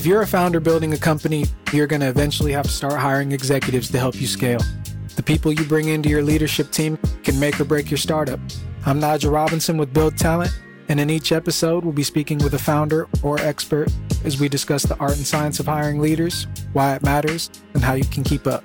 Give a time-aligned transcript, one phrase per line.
[0.00, 1.44] If you're a founder building a company,
[1.74, 4.62] you're going to eventually have to start hiring executives to help you scale.
[5.14, 8.40] The people you bring into your leadership team can make or break your startup.
[8.86, 10.58] I'm Nigel Robinson with Build Talent,
[10.88, 13.92] and in each episode, we'll be speaking with a founder or expert
[14.24, 17.92] as we discuss the art and science of hiring leaders, why it matters, and how
[17.92, 18.64] you can keep up.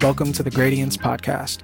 [0.00, 1.62] Welcome to the Gradience Podcast.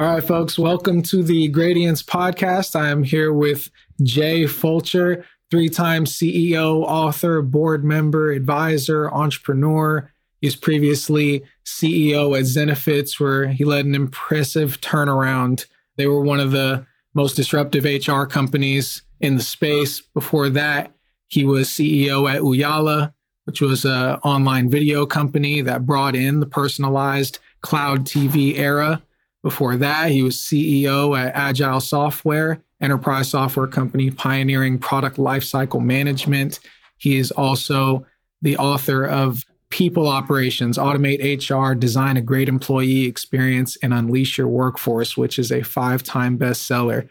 [0.00, 2.78] All right, folks, welcome to the Gradience podcast.
[2.78, 3.68] I am here with
[4.00, 10.08] Jay Fulcher, three time CEO, author, board member, advisor, entrepreneur.
[10.40, 15.66] He's previously CEO at Zenefits, where he led an impressive turnaround.
[15.96, 20.00] They were one of the most disruptive HR companies in the space.
[20.00, 20.92] Before that,
[21.26, 23.12] he was CEO at Ooyala,
[23.46, 29.02] which was an online video company that brought in the personalized cloud TV era
[29.48, 36.60] before that, he was CEO at Agile Software, enterprise software company pioneering product lifecycle management.
[36.98, 38.04] He is also
[38.42, 44.48] the author of People Operations, Automate HR, Design a Great Employee Experience, and Unleash Your
[44.48, 47.08] Workforce, which is a five time bestseller,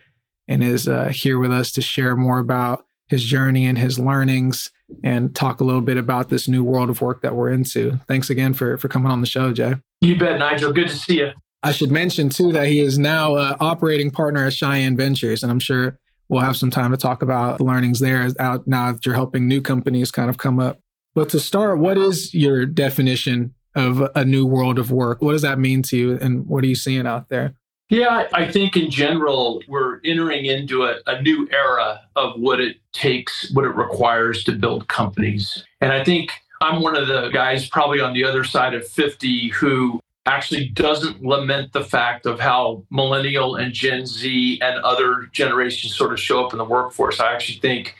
[0.47, 4.69] and is uh, here with us to share more about his journey and his learnings
[5.03, 7.99] and talk a little bit about this new world of work that we're into.
[8.07, 9.73] Thanks again for, for coming on the show, Jay.
[10.01, 10.71] You bet, Nigel.
[10.71, 11.31] Good to see you.
[11.63, 15.51] I should mention too that he is now an operating partner at Cheyenne Ventures, and
[15.51, 15.97] I'm sure
[16.29, 19.47] we'll have some time to talk about the learnings there out now that you're helping
[19.47, 20.79] new companies kind of come up.
[21.15, 25.21] But to start, what is your definition of a new world of work?
[25.21, 27.55] What does that mean to you, and what are you seeing out there?
[27.89, 32.77] Yeah, I think in general, we're entering into a, a, new era of what it
[32.91, 35.63] takes, what it requires to build companies.
[35.79, 39.49] And I think I'm one of the guys probably on the other side of 50
[39.49, 45.95] who actually doesn't lament the fact of how millennial and Gen Z and other generations
[45.95, 47.19] sort of show up in the workforce.
[47.19, 47.95] I actually think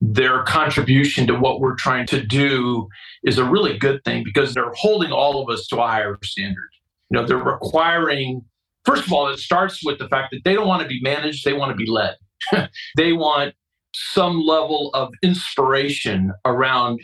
[0.00, 2.88] their contribution to what we're trying to do
[3.22, 6.68] is a really good thing because they're holding all of us to a higher standard.
[7.08, 8.44] You know, they're requiring,
[8.84, 11.44] first of all, it starts with the fact that they don't want to be managed,
[11.44, 12.16] they want to be led.
[12.96, 13.54] they want
[13.94, 17.00] some level of inspiration around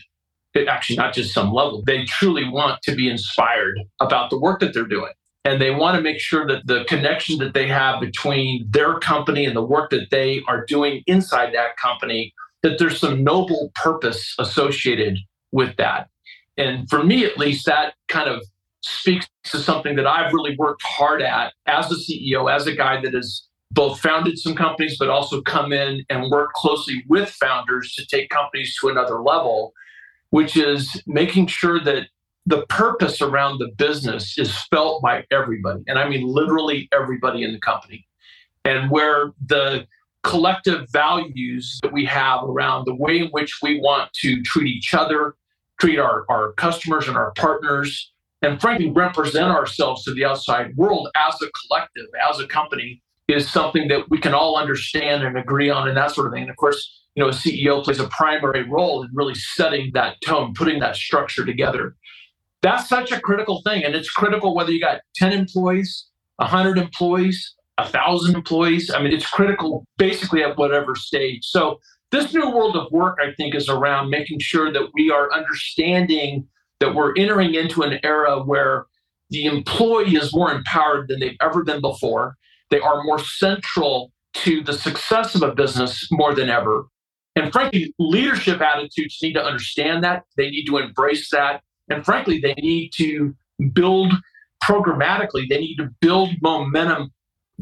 [0.66, 4.74] actually not just some level, they truly want to be inspired about the work that
[4.74, 5.12] they're doing.
[5.44, 9.46] And they want to make sure that the connection that they have between their company
[9.46, 14.34] and the work that they are doing inside that company, that there's some noble purpose
[14.38, 15.18] associated
[15.52, 16.08] with that.
[16.56, 18.42] And for me, at least, that kind of
[18.82, 23.00] speaks to something that I've really worked hard at as a CEO, as a guy
[23.00, 27.94] that has both founded some companies, but also come in and work closely with founders
[27.94, 29.72] to take companies to another level
[30.30, 32.08] which is making sure that
[32.46, 35.82] the purpose around the business is felt by everybody.
[35.86, 38.06] And I mean literally everybody in the company.
[38.64, 39.86] And where the
[40.24, 44.94] collective values that we have around the way in which we want to treat each
[44.94, 45.36] other,
[45.78, 48.12] treat our, our customers and our partners,
[48.42, 53.50] and frankly represent ourselves to the outside world as a collective, as a company, is
[53.50, 56.42] something that we can all understand and agree on and that sort of thing.
[56.42, 60.14] And of course, you know, a CEO plays a primary role in really setting that
[60.24, 61.96] tone, putting that structure together.
[62.62, 63.82] That's such a critical thing.
[63.82, 66.06] And it's critical whether you got 10 employees,
[66.36, 68.92] 100 employees, 1,000 employees.
[68.94, 71.44] I mean, it's critical basically at whatever stage.
[71.44, 71.80] So,
[72.12, 76.46] this new world of work, I think, is around making sure that we are understanding
[76.78, 78.86] that we're entering into an era where
[79.30, 82.36] the employee is more empowered than they've ever been before.
[82.70, 86.86] They are more central to the success of a business more than ever.
[87.36, 90.24] And frankly, leadership attitudes need to understand that.
[90.36, 91.62] They need to embrace that.
[91.88, 93.34] And frankly, they need to
[93.72, 94.12] build
[94.62, 97.12] programmatically, they need to build momentum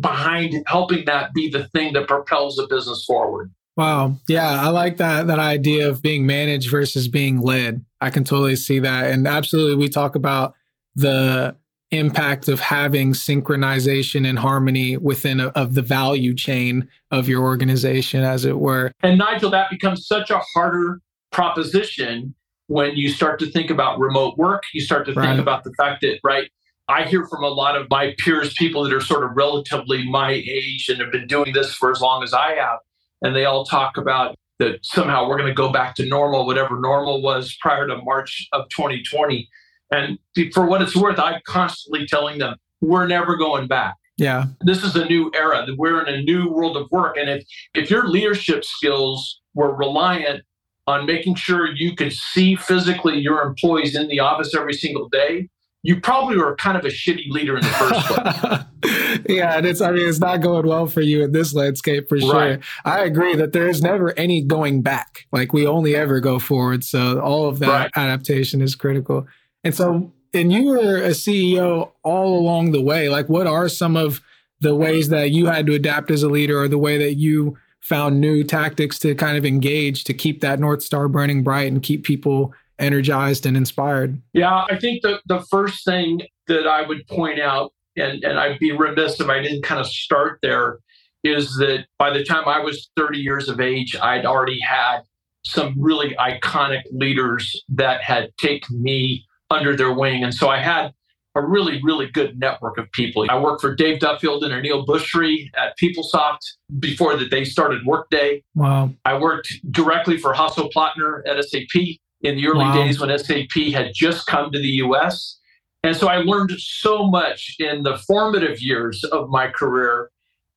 [0.01, 3.53] behind helping that be the thing that propels the business forward.
[3.77, 4.17] Wow.
[4.29, 7.85] Yeah, I like that that idea of being managed versus being led.
[8.01, 9.11] I can totally see that.
[9.11, 10.55] And absolutely we talk about
[10.95, 11.57] the
[11.91, 18.23] impact of having synchronization and harmony within a, of the value chain of your organization
[18.23, 18.93] as it were.
[19.03, 21.01] And nigel that becomes such a harder
[21.31, 22.35] proposition
[22.67, 24.65] when you start to think about remote work.
[24.75, 25.29] You start to right.
[25.29, 26.51] think about the fact that right
[26.89, 30.31] i hear from a lot of my peers people that are sort of relatively my
[30.31, 32.79] age and have been doing this for as long as i have
[33.23, 36.79] and they all talk about that somehow we're going to go back to normal whatever
[36.81, 39.49] normal was prior to march of 2020
[39.91, 40.19] and
[40.53, 43.97] for what it's worth, I'm constantly telling them, we're never going back.
[44.17, 44.47] Yeah.
[44.61, 45.67] This is a new era.
[45.77, 47.17] We're in a new world of work.
[47.17, 47.45] And if,
[47.75, 50.43] if your leadership skills were reliant
[50.87, 55.49] on making sure you could see physically your employees in the office every single day,
[55.83, 59.25] you probably were kind of a shitty leader in the first place.
[59.29, 62.19] yeah, and it's I mean it's not going well for you in this landscape for
[62.19, 62.33] sure.
[62.33, 62.61] Right.
[62.85, 65.27] I agree that there is never any going back.
[65.31, 66.83] Like we only ever go forward.
[66.83, 67.91] So all of that right.
[67.95, 69.29] adaptation is critical.
[69.67, 73.09] And so and you were a CEO all along the way.
[73.09, 74.21] Like what are some of
[74.61, 77.57] the ways that you had to adapt as a leader or the way that you
[77.81, 81.83] found new tactics to kind of engage to keep that North Star burning bright and
[81.83, 84.21] keep people energized and inspired?
[84.33, 88.59] Yeah, I think the, the first thing that I would point out, and, and I'd
[88.59, 90.79] be remiss if I didn't kind of start there,
[91.23, 95.01] is that by the time I was 30 years of age, I'd already had
[95.45, 100.25] some really iconic leaders that had taken me under their wing.
[100.25, 100.93] And so I had
[101.35, 103.27] a really, really good network of people.
[103.29, 106.39] I worked for Dave Duffield and Aneel Bhusri at PeopleSoft
[106.79, 108.43] before that they started Workday.
[108.55, 108.91] Wow.
[109.05, 112.75] I worked directly for Hasso Plattner at SAP in the early wow.
[112.75, 115.39] days when SAP had just come to the US.
[115.83, 120.11] And so I learned so much in the formative years of my career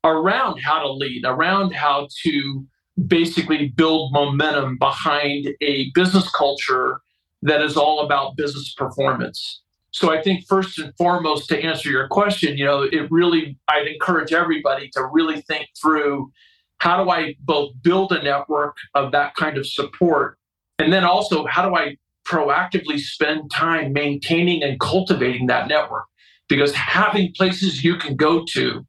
[0.06, 2.66] around how to lead, around how to
[3.06, 7.02] basically build momentum behind a business culture
[7.42, 9.62] that is all about business performance.
[9.92, 13.88] So I think first and foremost, to answer your question, you know, it really, I'd
[13.88, 16.32] encourage everybody to really think through
[16.78, 20.38] how do I both build a network of that kind of support?
[20.78, 26.06] And then also, how do I proactively spend time maintaining and cultivating that network?
[26.48, 28.86] Because having places you can go to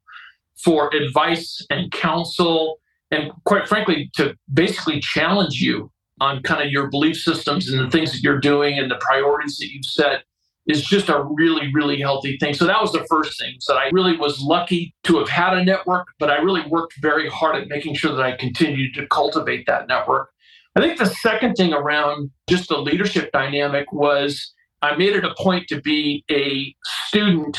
[0.63, 6.87] for advice and counsel, and quite frankly, to basically challenge you on kind of your
[6.87, 10.23] belief systems and the things that you're doing and the priorities that you've set
[10.67, 12.53] is just a really, really healthy thing.
[12.53, 13.55] So that was the first thing.
[13.59, 17.27] So I really was lucky to have had a network, but I really worked very
[17.27, 20.29] hard at making sure that I continued to cultivate that network.
[20.75, 24.53] I think the second thing around just the leadership dynamic was
[24.83, 26.75] I made it a point to be a
[27.07, 27.57] student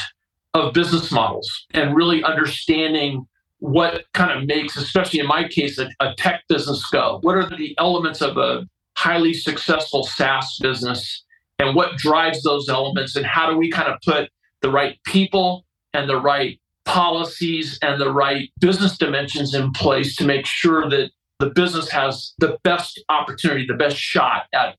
[0.55, 3.27] of business models and really understanding
[3.63, 7.21] what kind of makes, especially in my case, a, a tech business go.
[7.23, 8.67] What are the elements of a
[8.97, 11.23] highly successful SaaS business
[11.61, 13.15] and what drives those elements?
[13.15, 14.31] And how do we kind of put
[14.63, 15.65] the right people
[15.95, 21.13] and the right policies and the right business dimensions in place to make sure that
[21.39, 24.75] the business has the best opportunity, the best shot at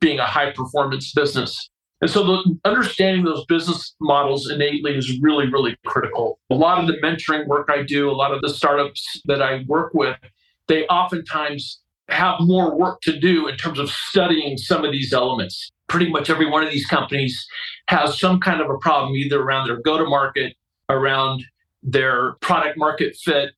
[0.00, 1.68] being a high performance business.
[2.00, 6.38] And so the, understanding those business models innately is really, really critical.
[6.50, 9.64] A lot of the mentoring work I do, a lot of the startups that I
[9.66, 10.16] work with,
[10.68, 15.70] they oftentimes have more work to do in terms of studying some of these elements.
[15.88, 17.46] Pretty much every one of these companies
[17.88, 20.54] has some kind of a problem, either around their go to market,
[20.88, 21.44] around
[21.82, 23.52] their product market fit,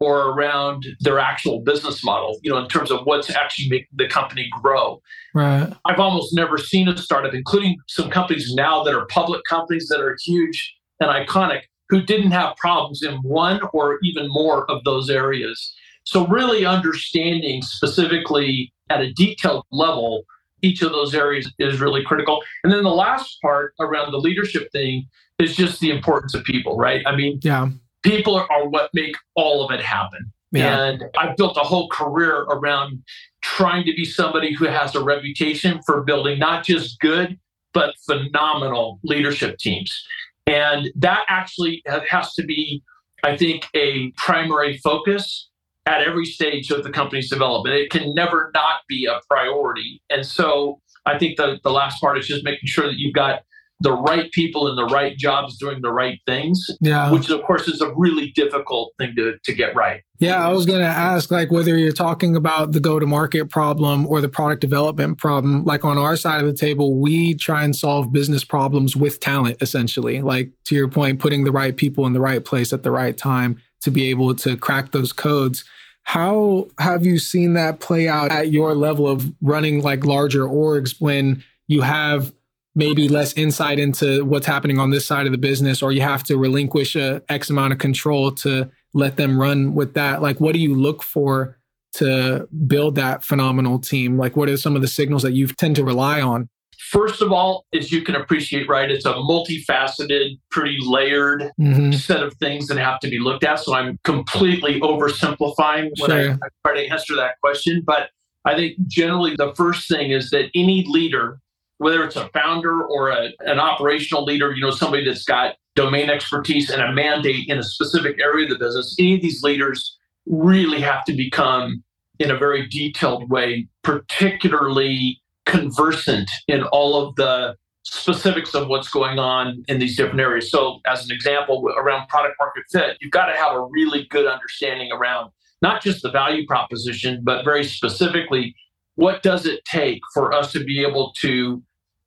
[0.00, 4.08] or around their actual business model, you know, in terms of what's actually making the
[4.08, 5.00] company grow.
[5.34, 5.72] Right.
[5.86, 10.00] I've almost never seen a startup, including some companies now that are public companies that
[10.00, 15.08] are huge and iconic, who didn't have problems in one or even more of those
[15.08, 15.74] areas.
[16.04, 20.24] So, really understanding specifically at a detailed level
[20.62, 22.42] each of those areas is really critical.
[22.64, 25.06] And then the last part around the leadership thing
[25.38, 27.02] is just the importance of people, right?
[27.06, 27.68] I mean, yeah
[28.06, 30.32] people are what make all of it happen.
[30.52, 30.84] Yeah.
[30.84, 33.02] And I've built a whole career around
[33.42, 37.38] trying to be somebody who has a reputation for building not just good,
[37.74, 40.04] but phenomenal leadership teams.
[40.46, 42.82] And that actually has to be,
[43.24, 45.50] I think, a primary focus
[45.84, 47.76] at every stage of the company's development.
[47.76, 50.00] It can never not be a priority.
[50.10, 53.42] And so I think the, the last part is just making sure that you've got
[53.80, 56.66] the right people in the right jobs doing the right things.
[56.80, 57.10] Yeah.
[57.10, 60.02] Which of course is a really difficult thing to, to get right.
[60.18, 64.30] Yeah, I was gonna ask like whether you're talking about the go-to-market problem or the
[64.30, 65.64] product development problem.
[65.64, 69.58] Like on our side of the table, we try and solve business problems with talent,
[69.60, 70.22] essentially.
[70.22, 73.16] Like to your point, putting the right people in the right place at the right
[73.16, 75.64] time to be able to crack those codes.
[76.04, 81.00] How have you seen that play out at your level of running like larger orgs
[81.00, 82.32] when you have
[82.76, 86.22] maybe less insight into what's happening on this side of the business or you have
[86.22, 90.20] to relinquish a x amount of control to let them run with that.
[90.20, 91.56] Like what do you look for
[91.94, 94.18] to build that phenomenal team?
[94.18, 96.50] Like what are some of the signals that you tend to rely on?
[96.78, 101.92] First of all as you can appreciate right it's a multifaceted pretty layered mm-hmm.
[101.92, 103.58] set of things that have to be looked at.
[103.58, 106.30] So i'm completely oversimplifying when sure.
[106.30, 107.82] I, I try to answer that question.
[107.86, 108.10] But
[108.44, 111.40] i think generally the first thing is that any leader
[111.78, 116.08] whether it's a founder or a, an operational leader, you know, somebody that's got domain
[116.08, 119.98] expertise and a mandate in a specific area of the business, any of these leaders
[120.26, 121.82] really have to become,
[122.18, 127.54] in a very detailed way, particularly conversant in all of the
[127.84, 130.50] specifics of what's going on in these different areas.
[130.50, 134.26] So, as an example, around product market fit, you've got to have a really good
[134.26, 135.30] understanding around
[135.62, 138.54] not just the value proposition, but very specifically,
[138.96, 141.62] what does it take for us to be able to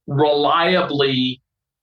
[0.08, 1.41] reliably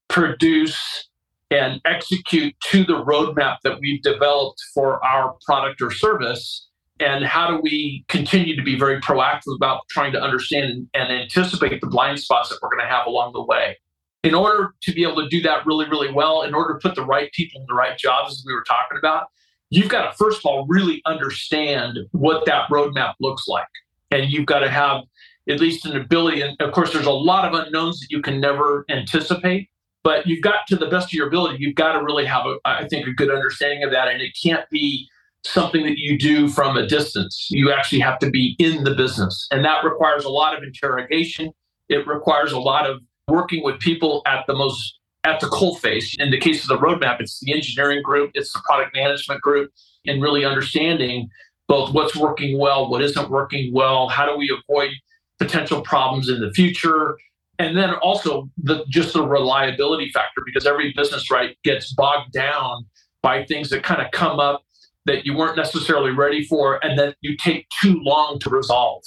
[0.09, 1.09] produce
[1.51, 6.69] and execute to the roadmap that we've developed for our product or service?
[6.99, 11.81] And how do we continue to be very proactive about trying to understand and anticipate
[11.81, 13.79] the blind spots that we're going to have along the way?
[14.25, 16.97] In order to be able to do that really, really well, in order to put
[16.97, 19.27] the right people in the right jobs, as we were talking about,
[19.71, 23.67] you've got to, first of all, really understand what that roadmap looks like.
[24.11, 25.03] And you've got to have
[25.49, 26.41] at least an ability.
[26.41, 29.69] And of course, there's a lot of unknowns that you can never anticipate
[30.07, 32.57] but you've got to the best of your ability you've got to really have a,
[32.65, 35.09] I think a good understanding of that and it can't be
[35.45, 39.49] something that you do from a distance you actually have to be in the business
[39.51, 41.51] and that requires a lot of interrogation
[41.89, 46.15] it requires a lot of working with people at the most at the coal face
[46.21, 49.73] in the case of the roadmap it's the engineering group it's the product management group
[50.07, 51.29] and really understanding
[51.69, 54.91] both what's working well what isn't working well how do we avoid
[55.39, 57.19] potential problems in the future?
[57.59, 62.85] And then also the just the reliability factor because every business right gets bogged down
[63.23, 64.63] by things that kind of come up
[65.07, 69.03] that you weren't necessarily ready for and that you take too long to resolve.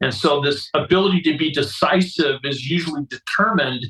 [0.00, 3.86] And so this ability to be decisive is usually determined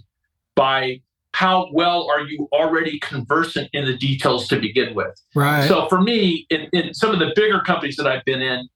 [0.54, 1.00] by
[1.34, 5.14] how well are you already conversant in the details to begin with?
[5.34, 5.68] Right.
[5.68, 8.68] So for me in, in some of the bigger companies that i've been in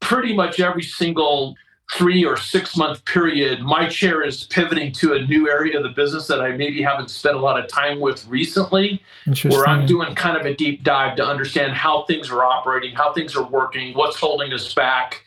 [0.00, 1.54] pretty much every single
[1.92, 5.90] three or six month period, my chair is pivoting to a new area of the
[5.90, 9.02] business that I maybe haven't spent a lot of time with recently,
[9.50, 13.12] where I'm doing kind of a deep dive to understand how things are operating, how
[13.12, 15.22] things are working, what's holding us back,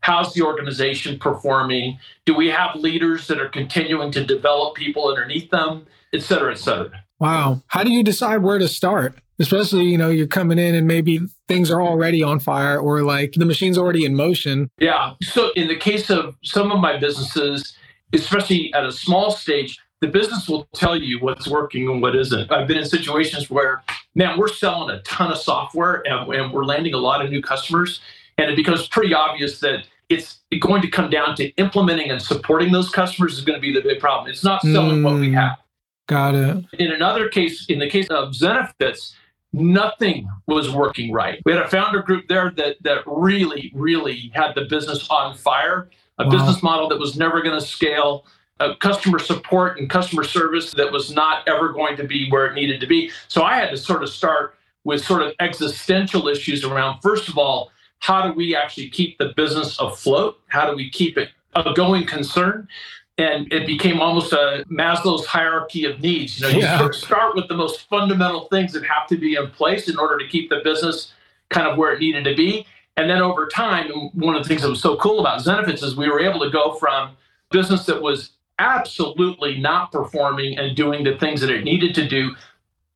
[0.00, 5.50] how's the organization performing, do we have leaders that are continuing to develop people underneath
[5.50, 6.90] them, et cetera, et cetera.
[7.18, 7.62] Wow.
[7.68, 9.14] How do you decide where to start?
[9.38, 13.32] Especially, you know, you're coming in and maybe things are already on fire or like
[13.32, 14.70] the machine's already in motion.
[14.78, 15.12] Yeah.
[15.22, 17.76] So, in the case of some of my businesses,
[18.14, 22.50] especially at a small stage, the business will tell you what's working and what isn't.
[22.50, 23.82] I've been in situations where,
[24.14, 27.42] man, we're selling a ton of software and, and we're landing a lot of new
[27.42, 28.00] customers.
[28.38, 32.72] And it becomes pretty obvious that it's going to come down to implementing and supporting
[32.72, 34.30] those customers is going to be the big problem.
[34.30, 35.34] It's not selling mm, what we mm.
[35.34, 35.58] have.
[36.06, 36.64] Got it.
[36.74, 39.14] In another case, in the case of Zenefits,
[39.52, 41.42] nothing was working right.
[41.44, 45.90] We had a founder group there that that really, really had the business on fire,
[46.18, 46.30] a wow.
[46.30, 48.26] business model that was never going to scale,
[48.60, 52.54] a customer support and customer service that was not ever going to be where it
[52.54, 53.10] needed to be.
[53.28, 57.36] So I had to sort of start with sort of existential issues around first of
[57.36, 60.40] all, how do we actually keep the business afloat?
[60.46, 62.68] How do we keep it a going concern?
[63.18, 66.38] And it became almost a Maslow's hierarchy of needs.
[66.38, 66.90] You know, you yeah.
[66.90, 70.28] start with the most fundamental things that have to be in place in order to
[70.28, 71.12] keep the business
[71.48, 72.66] kind of where it needed to be.
[72.98, 75.96] And then over time, one of the things that was so cool about Zenefits is
[75.96, 77.16] we were able to go from
[77.50, 82.34] business that was absolutely not performing and doing the things that it needed to do.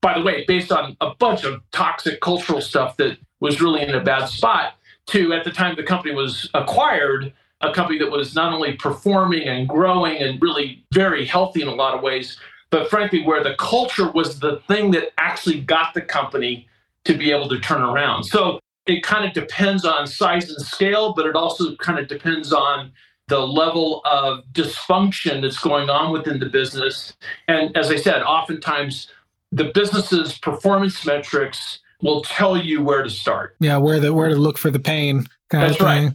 [0.01, 3.95] By the way, based on a bunch of toxic cultural stuff that was really in
[3.95, 4.75] a bad spot,
[5.07, 9.47] to at the time the company was acquired, a company that was not only performing
[9.47, 12.39] and growing and really very healthy in a lot of ways,
[12.71, 16.67] but frankly, where the culture was the thing that actually got the company
[17.05, 18.25] to be able to turn around.
[18.25, 22.53] So it kind of depends on size and scale, but it also kind of depends
[22.53, 22.93] on
[23.29, 27.13] the level of dysfunction that's going on within the business.
[27.47, 29.09] And as I said, oftentimes
[29.53, 33.57] the business's performance metrics will tell you where to start.
[33.61, 35.27] Yeah, where the where to look for the pain.
[35.51, 36.13] That's right.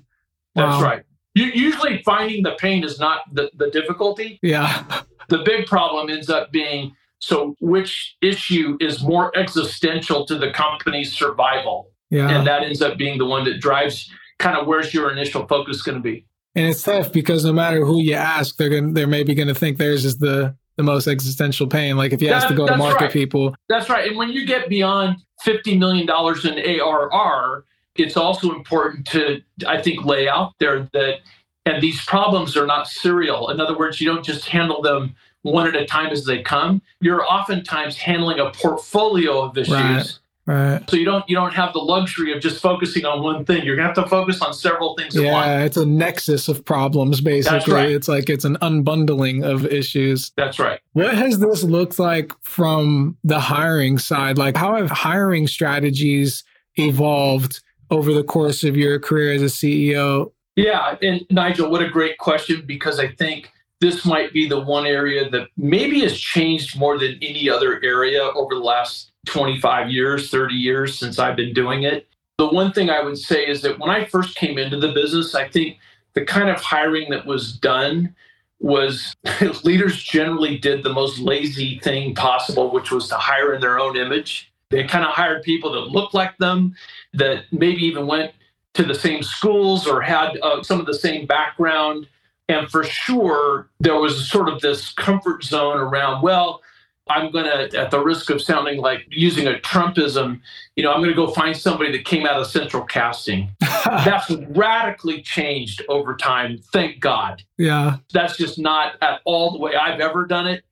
[0.56, 1.02] That's wow.
[1.36, 4.39] Right usually finding the pain is not the, the difficulty.
[4.42, 5.01] Yeah.
[5.27, 11.13] The big problem ends up being so which issue is more existential to the company's
[11.13, 11.92] survival?
[12.10, 12.30] Yeah.
[12.30, 15.82] And that ends up being the one that drives kind of where's your initial focus
[15.82, 16.25] going to be.
[16.56, 19.56] And it's tough because no matter who you ask, they're going they're maybe going to
[19.56, 21.98] think theirs is the the most existential pain.
[21.98, 23.12] Like if you that, ask to go to market right.
[23.12, 23.56] people.
[23.70, 24.08] That's right.
[24.08, 27.65] And when you get beyond $50 million in ARR,
[27.96, 31.20] it's also important to, I think, lay out there that,
[31.66, 33.50] and these problems are not serial.
[33.50, 36.82] In other words, you don't just handle them one at a time as they come.
[37.00, 39.72] You're oftentimes handling a portfolio of issues.
[39.72, 40.20] Right.
[40.48, 40.88] Right.
[40.88, 43.64] So you don't you don't have the luxury of just focusing on one thing.
[43.64, 45.16] You're gonna have to focus on several things.
[45.16, 47.20] Yeah, it's a nexus of problems.
[47.20, 47.90] Basically, right.
[47.90, 50.32] it's like it's an unbundling of issues.
[50.38, 50.80] That's right.
[50.94, 54.38] What has this looked like from the hiring side?
[54.38, 56.44] Like, how have hiring strategies
[56.75, 57.64] evolved
[57.96, 60.32] over the course of your career as a CEO?
[60.56, 64.86] Yeah, and Nigel, what a great question because I think this might be the one
[64.86, 70.30] area that maybe has changed more than any other area over the last 25 years,
[70.30, 72.08] 30 years since I've been doing it.
[72.38, 75.36] The one thing I would say is that when I first came into the business,
[75.36, 75.78] I think
[76.14, 78.16] the kind of hiring that was done
[78.60, 79.14] was
[79.64, 83.98] leaders generally did the most lazy thing possible, which was to hire in their own
[83.98, 84.52] image.
[84.70, 86.76] They kind of hired people that looked like them,
[87.14, 88.34] that maybe even went
[88.74, 92.08] to the same schools or had uh, some of the same background.
[92.50, 96.62] And for sure, there was sort of this comfort zone around, well,
[97.08, 100.42] I'm going to, at the risk of sounding like using a Trumpism,
[100.76, 103.52] you know, I'm going to go find somebody that came out of central casting.
[103.86, 106.60] That's radically changed over time.
[106.74, 107.44] Thank God.
[107.58, 107.98] Yeah.
[108.12, 110.65] That's just not at all the way I've ever done it.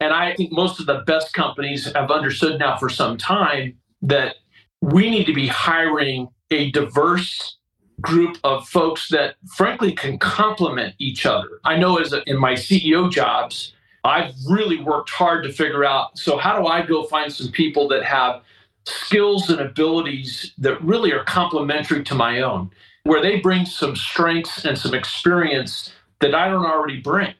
[0.00, 4.36] And I think most of the best companies have understood now for some time that
[4.80, 7.58] we need to be hiring a diverse
[8.00, 11.60] group of folks that frankly can complement each other.
[11.64, 16.16] I know as a, in my CEO jobs, I've really worked hard to figure out
[16.18, 18.42] so how do I go find some people that have
[18.86, 22.70] skills and abilities that really are complementary to my own,
[23.04, 27.34] where they bring some strengths and some experience that I don't already bring.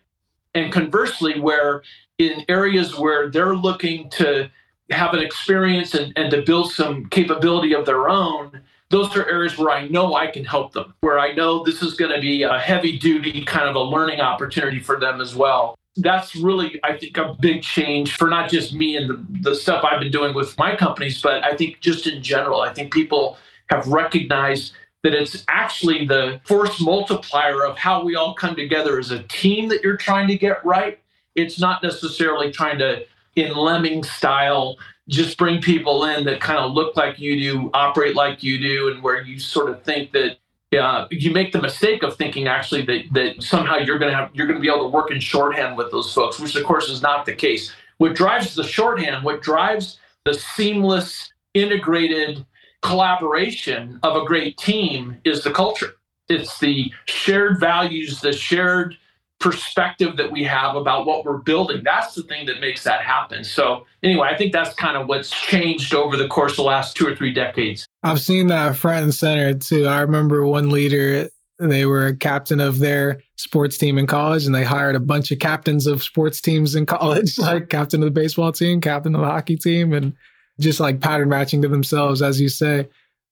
[0.55, 1.83] And conversely, where
[2.21, 4.49] in areas where they're looking to
[4.91, 8.61] have an experience and, and to build some capability of their own,
[8.91, 11.95] those are areas where I know I can help them, where I know this is
[11.95, 15.79] going to be a heavy duty kind of a learning opportunity for them as well.
[15.97, 19.85] That's really, I think, a big change for not just me and the, the stuff
[19.85, 23.39] I've been doing with my companies, but I think just in general, I think people
[23.71, 24.73] have recognized
[25.03, 29.69] that it's actually the force multiplier of how we all come together as a team
[29.69, 31.01] that you're trying to get right.
[31.41, 33.05] It's not necessarily trying to,
[33.37, 34.77] in lemming style,
[35.09, 38.89] just bring people in that kind of look like you do, operate like you do,
[38.89, 40.37] and where you sort of think that
[40.79, 44.31] uh, you make the mistake of thinking actually that that somehow you're going to have
[44.33, 46.89] you're going to be able to work in shorthand with those folks, which of course
[46.89, 47.73] is not the case.
[47.99, 52.47] What drives the shorthand, what drives the seamless, integrated
[52.83, 55.97] collaboration of a great team is the culture.
[56.29, 58.97] It's the shared values, the shared
[59.41, 61.83] perspective that we have about what we're building.
[61.83, 63.43] That's the thing that makes that happen.
[63.43, 66.97] So, anyway, I think that's kind of what's changed over the course of the last
[66.97, 67.87] two or three decades.
[68.03, 69.87] I've seen that front and center too.
[69.87, 74.55] I remember one leader, they were a captain of their sports team in college, and
[74.55, 78.21] they hired a bunch of captains of sports teams in college, like captain of the
[78.21, 80.15] baseball team, captain of the hockey team, and
[80.61, 82.89] just like pattern matching to themselves, as you say.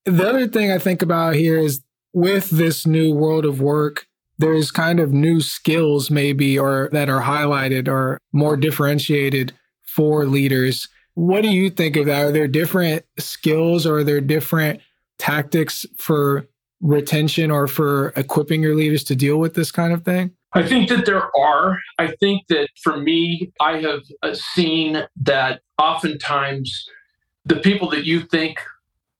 [0.06, 1.82] The other thing I think about here is
[2.14, 4.07] with this new world of work,
[4.38, 9.52] there's kind of new skills maybe or that are highlighted or more differentiated
[9.84, 10.88] for leaders.
[11.14, 12.26] What do you think of that?
[12.26, 14.80] Are there different skills or are there different
[15.18, 16.48] tactics for
[16.80, 20.30] retention or for equipping your leaders to deal with this kind of thing?
[20.52, 21.78] I think that there are.
[21.98, 26.88] I think that for me, I have uh, seen that oftentimes
[27.44, 28.60] the people that you think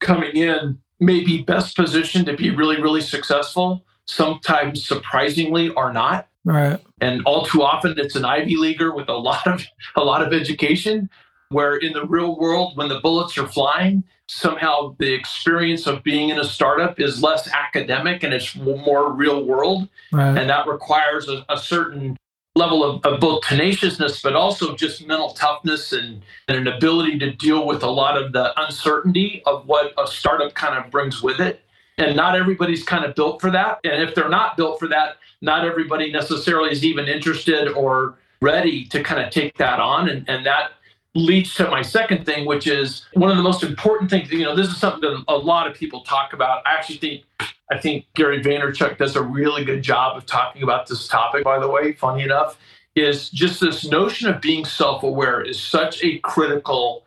[0.00, 6.28] coming in may be best positioned to be really, really successful sometimes surprisingly are not.
[6.44, 6.80] Right.
[7.00, 9.64] And all too often it's an Ivy leaguer with a lot of
[9.96, 11.08] a lot of education
[11.50, 16.28] where in the real world when the bullets are flying somehow the experience of being
[16.28, 20.36] in a startup is less academic and it's more real world right.
[20.36, 22.14] and that requires a, a certain
[22.54, 27.32] level of, of, both tenaciousness but also just mental toughness and, and an ability to
[27.32, 31.40] deal with a lot of the uncertainty of what a startup kind of brings with
[31.40, 31.62] it
[31.98, 33.80] and not everybody's kind of built for that.
[33.84, 38.84] And if they're not built for that, not everybody necessarily is even interested or ready
[38.86, 40.08] to kind of take that on.
[40.08, 40.72] And, and that
[41.14, 44.30] leads to my second thing, which is one of the most important things.
[44.30, 46.62] You know, this is something that a lot of people talk about.
[46.66, 47.24] I actually think
[47.70, 51.58] I think Gary Vaynerchuk does a really good job of talking about this topic, by
[51.58, 52.58] the way, funny enough,
[52.94, 57.04] is just this notion of being self-aware is such a critical,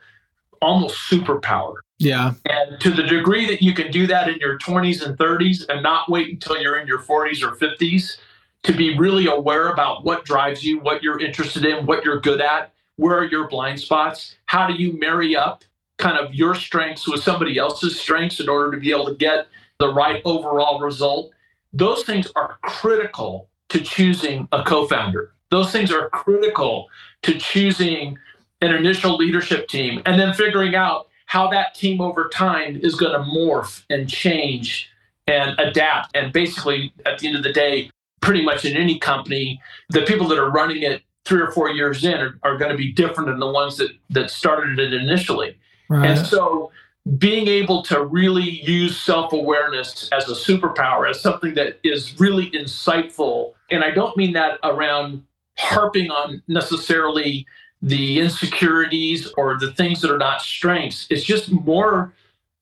[0.61, 1.77] almost superpower.
[2.01, 2.33] Yeah.
[2.45, 5.83] And to the degree that you can do that in your 20s and 30s and
[5.83, 8.17] not wait until you're in your 40s or 50s
[8.63, 12.41] to be really aware about what drives you, what you're interested in, what you're good
[12.41, 15.63] at, where are your blind spots, how do you marry up
[15.99, 19.45] kind of your strengths with somebody else's strengths in order to be able to get
[19.77, 21.29] the right overall result.
[21.71, 25.33] Those things are critical to choosing a co founder.
[25.51, 26.87] Those things are critical
[27.21, 28.17] to choosing
[28.61, 33.13] an initial leadership team and then figuring out how that team over time is going
[33.13, 34.89] to morph and change
[35.27, 36.13] and adapt.
[36.13, 37.89] And basically, at the end of the day,
[38.19, 42.03] pretty much in any company, the people that are running it three or four years
[42.03, 45.57] in are, are going to be different than the ones that that started it initially.
[45.87, 46.09] Right.
[46.09, 46.69] And so
[47.17, 53.53] being able to really use self-awareness as a superpower as something that is really insightful
[53.71, 55.23] and i don't mean that around
[55.57, 57.43] harping on necessarily
[57.81, 61.07] the insecurities or the things that are not strengths.
[61.09, 62.13] It's just more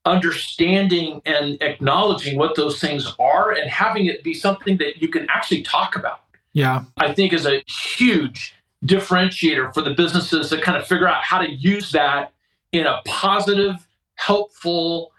[0.06, 5.28] understanding and acknowledging what those things are and having it be something that you can
[5.30, 6.22] actually talk about.
[6.54, 6.84] Yeah.
[6.98, 8.56] I think is a huge
[8.86, 12.32] differentiator for the businesses to kind of figure out how to use that
[12.72, 13.76] in a positive,
[14.16, 15.12] helpful,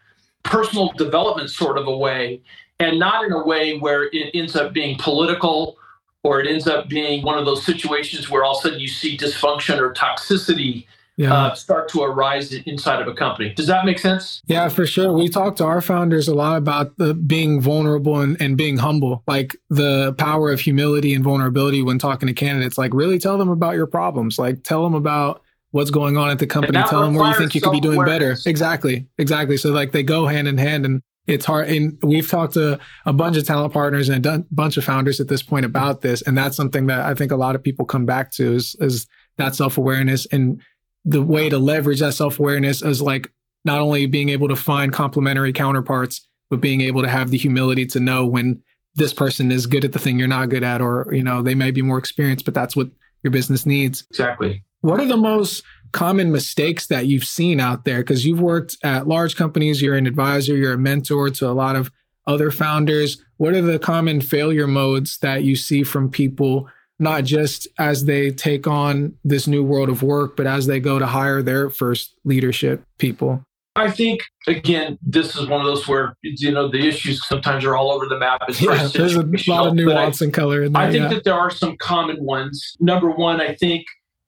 [0.43, 2.41] personal development sort of a way
[2.79, 5.77] and not in a way where it ends up being political
[6.23, 8.89] or it ends up being one of those situations where all of a sudden you
[8.89, 11.35] see dysfunction or toxicity yeah.
[11.35, 13.53] uh, start to arise inside of a company.
[13.55, 14.41] Does that make sense?
[14.47, 15.13] Yeah, for sure.
[15.13, 19.23] We talk to our founders a lot about the being vulnerable and, and being humble,
[19.27, 22.79] like the power of humility and vulnerability when talking to candidates.
[22.79, 24.39] Like, really tell them about your problems.
[24.39, 26.83] Like, tell them about what's going on at the company.
[26.89, 28.37] Tell them where you think you could be doing better.
[28.47, 29.07] Exactly.
[29.19, 29.57] Exactly.
[29.57, 30.87] So, like, they go hand in hand.
[30.87, 31.69] And it's hard.
[31.69, 35.29] And we've talked to a bunch of talent partners and a bunch of founders at
[35.29, 36.23] this point about this.
[36.23, 39.07] And that's something that I think a lot of people come back to is, is
[39.37, 40.61] that self awareness and
[41.05, 43.33] the way to leverage that self awareness is like
[43.65, 47.87] not only being able to find complementary counterparts, but being able to have the humility
[47.87, 48.63] to know when
[48.97, 51.55] this person is good at the thing you're not good at, or, you know, they
[51.55, 52.89] may be more experienced, but that's what
[53.23, 54.05] your business needs.
[54.11, 54.65] Exactly.
[54.81, 57.99] What are the most common mistakes that you've seen out there?
[57.99, 61.77] Because you've worked at large companies, you're an advisor, you're a mentor to a lot
[61.77, 61.91] of
[62.27, 63.23] other founders.
[63.37, 68.31] What are the common failure modes that you see from people, not just as they
[68.31, 72.15] take on this new world of work, but as they go to hire their first
[72.25, 73.45] leadership people?
[73.77, 77.77] I think again, this is one of those where you know the issues sometimes are
[77.77, 78.43] all over the map.
[78.49, 80.83] It's yeah, there's a lot of nuance I, and color in there.
[80.83, 81.09] I think yeah.
[81.09, 82.77] that there are some common ones.
[82.81, 83.87] Number one, I think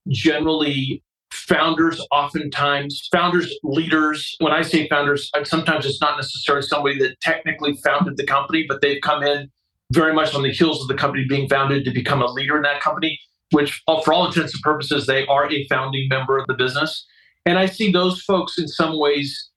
[0.08, 4.36] generally founders oftentimes founders leaders.
[4.38, 8.80] When i say founders sometimes it's not necessarily somebody that technically founded the company but
[8.80, 9.50] they've come in
[9.92, 12.62] very much on the heels of the company being founded to become a leader in
[12.62, 13.18] that company
[13.50, 17.06] which uh, for all intents and purposes they are a founding member of the business.
[17.46, 19.50] And i see those folks in some ways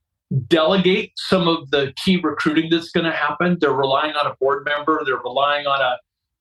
[0.48, 3.58] delegate some of the key recruiting that's going to happen.
[3.60, 5.00] They're relying on a board member.
[5.04, 5.96] They're relying on a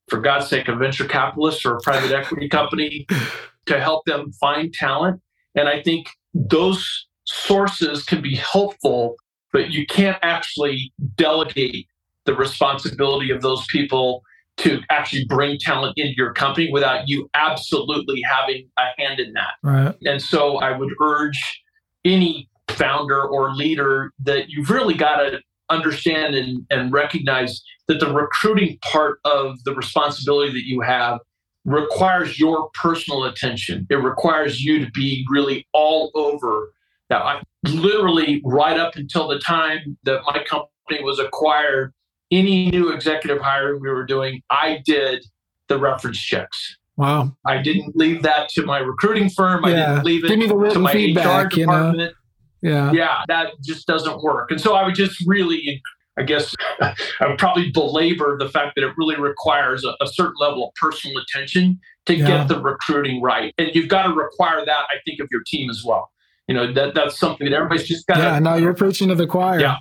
[0.07, 3.07] for god's sake a venture capitalist or a private equity company
[3.65, 5.19] to help them find talent.
[5.55, 9.15] And I think those sources can be helpful,
[9.53, 11.87] but you can't actually delegate
[12.25, 14.23] the responsibility of those people
[14.57, 19.53] to actually bring talent into your company without you absolutely having a hand in that.
[19.63, 19.95] Right.
[20.05, 21.61] And so I would urge
[22.05, 25.39] any founder or leader that you've really got to
[25.69, 31.19] understand and, and recognize that the recruiting part of the responsibility that you have
[31.65, 33.85] requires your personal attention.
[33.89, 36.71] It requires you to be really all over
[37.09, 37.21] that.
[37.21, 41.93] I literally right up until the time that my company was acquired,
[42.31, 45.25] any new executive hiring we were doing, I did
[45.67, 46.77] the reference checks.
[46.97, 47.35] Wow.
[47.45, 49.65] I didn't leave that to my recruiting firm.
[49.65, 49.69] Yeah.
[49.69, 52.13] I didn't leave it Give me the to my feedback, HR department.
[52.61, 52.91] You know?
[52.91, 52.91] Yeah.
[52.93, 54.49] Yeah, that just doesn't work.
[54.51, 55.81] And so I would just really
[56.17, 56.95] I guess I
[57.27, 61.21] would probably belabor the fact that it really requires a, a certain level of personal
[61.21, 62.27] attention to yeah.
[62.27, 63.53] get the recruiting right.
[63.57, 66.11] And you've got to require that, I think, of your team as well.
[66.47, 69.27] You know, that that's something that everybody's just got Yeah, no, you're preaching to the
[69.27, 69.59] choir.
[69.59, 69.77] Yeah.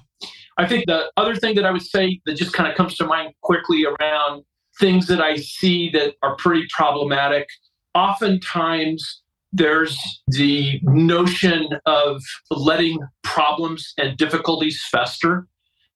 [0.57, 3.05] I think the other thing that I would say that just kind of comes to
[3.05, 4.45] mind quickly around
[4.79, 7.47] things that I see that are pretty problematic.
[7.95, 9.97] Oftentimes, there's
[10.29, 15.47] the notion of letting problems and difficulties fester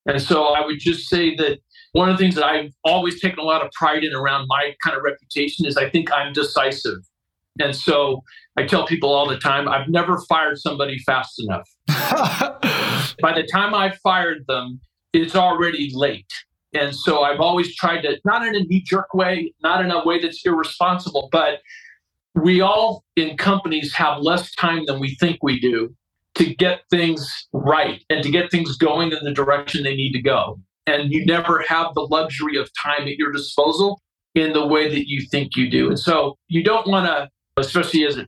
[0.07, 1.59] and so I would just say that
[1.93, 4.75] one of the things that I've always taken a lot of pride in around my
[4.83, 6.99] kind of reputation is I think I'm decisive.
[7.61, 8.23] And so
[8.57, 11.69] I tell people all the time, I've never fired somebody fast enough.
[13.21, 14.81] By the time I fired them,
[15.13, 16.31] it's already late.
[16.75, 20.05] And so I've always tried to, not in a knee jerk way, not in a
[20.05, 21.61] way that's irresponsible, but
[22.35, 25.95] we all in companies have less time than we think we do
[26.39, 30.23] to get things right and to get things going in the direction they need to
[30.23, 30.61] go.
[30.87, 34.01] And you never have the luxury of time at your disposal
[34.35, 35.89] in the way that you think you do.
[35.89, 38.19] And so you don't want to, especially as,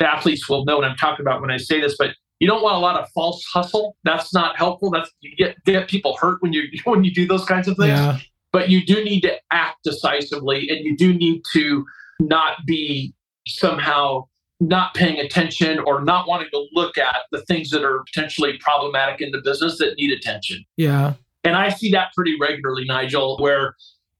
[0.00, 2.76] athletes will know what I'm talking about when I say this, but you don't want
[2.76, 3.96] a lot of false hustle.
[4.04, 4.90] That's not helpful.
[4.90, 7.90] That's you get get people hurt when you when you do those kinds of things.
[7.90, 8.18] Yeah.
[8.52, 11.86] But you do need to act decisively, and you do need to
[12.18, 13.14] not be
[13.46, 14.24] somehow
[14.60, 19.20] not paying attention or not wanting to look at the things that are potentially problematic
[19.20, 20.64] in the business that need attention.
[20.76, 21.14] Yeah.
[21.44, 23.74] And I see that pretty regularly, Nigel, where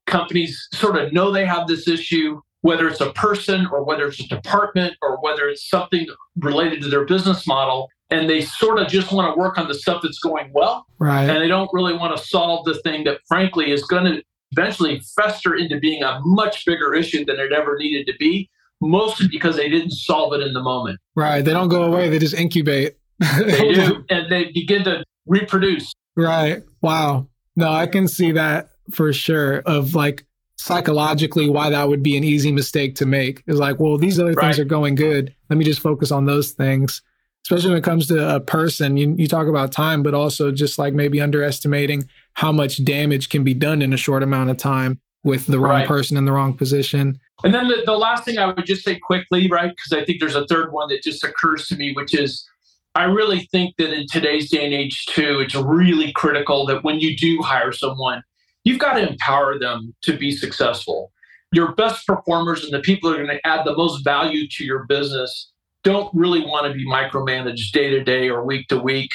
[0.07, 4.19] companies sort of know they have this issue, whether it's a person or whether it's
[4.19, 7.87] a department or whether it's something related to their business model.
[8.09, 10.85] And they sort of just want to work on the stuff that's going well.
[10.97, 11.29] Right.
[11.29, 15.01] And they don't really want to solve the thing that, frankly, is going to eventually
[15.15, 18.49] fester into being a much bigger issue than it ever needed to be
[18.81, 20.99] mostly because they didn't solve it in the moment.
[21.15, 21.43] Right.
[21.43, 22.95] They don't go away, they just incubate.
[23.19, 24.03] they do.
[24.09, 25.93] And they begin to reproduce.
[26.15, 26.63] Right.
[26.81, 27.27] Wow.
[27.55, 30.25] No, I can see that for sure of like
[30.57, 34.33] psychologically why that would be an easy mistake to make is like, well, these other
[34.33, 34.45] right.
[34.45, 35.33] things are going good.
[35.49, 37.01] Let me just focus on those things.
[37.43, 40.77] Especially when it comes to a person, you, you talk about time, but also just
[40.77, 44.99] like maybe underestimating how much damage can be done in a short amount of time
[45.23, 45.87] with the wrong right.
[45.87, 47.19] person in the wrong position.
[47.43, 49.69] And then the, the last thing I would just say quickly, right?
[49.69, 52.47] Because I think there's a third one that just occurs to me, which is
[52.95, 56.99] I really think that in today's day and age, too, it's really critical that when
[56.99, 58.21] you do hire someone,
[58.63, 61.11] you've got to empower them to be successful.
[61.53, 64.63] Your best performers and the people that are going to add the most value to
[64.65, 65.51] your business
[65.83, 69.11] don't really want to be micromanaged day to day or week to week.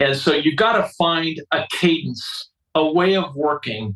[0.00, 3.94] And so you've got to find a cadence, a way of working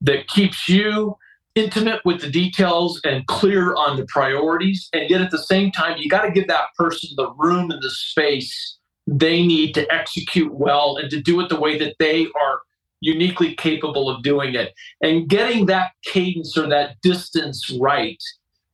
[0.00, 1.16] that keeps you
[1.54, 4.88] intimate with the details and clear on the priorities.
[4.92, 7.82] And yet at the same time, you got to give that person the room and
[7.82, 12.26] the space they need to execute well and to do it the way that they
[12.40, 12.60] are
[13.00, 14.72] uniquely capable of doing it.
[15.00, 18.22] And getting that cadence or that distance right,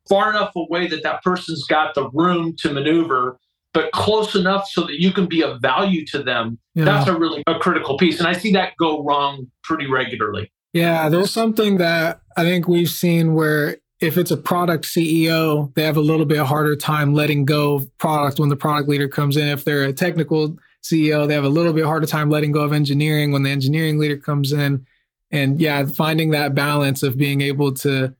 [0.09, 3.39] far enough away that that person's got the room to maneuver,
[3.73, 6.59] but close enough so that you can be of value to them.
[6.75, 6.85] Yeah.
[6.85, 8.19] That's a really a critical piece.
[8.19, 10.51] And I see that go wrong pretty regularly.
[10.77, 15.83] Yeah, there's something that I think we've seen where if it's a product CEO, they
[15.83, 19.39] have a little bit harder time letting go of product when the product leader comes
[19.39, 19.49] in.
[19.49, 22.75] If they're a technical CEO, they have a little bit harder time letting go of
[22.75, 24.87] engineering when the engineering leader comes in.
[25.31, 28.15] And yeah, finding that balance of being able to